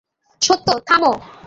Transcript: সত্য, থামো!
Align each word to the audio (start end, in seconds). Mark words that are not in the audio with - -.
সত্য, 0.41 0.67
থামো! 0.87 1.11